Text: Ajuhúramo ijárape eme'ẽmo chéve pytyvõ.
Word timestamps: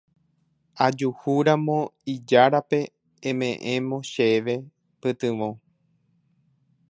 Ajuhúramo 0.85 1.79
ijárape 2.13 2.79
eme'ẽmo 3.29 3.97
chéve 4.11 4.55
pytyvõ. 4.99 5.49